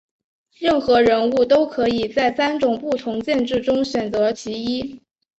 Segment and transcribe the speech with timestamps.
[0.57, 4.99] 任何人物都可以在三种不同剑质中选择其一。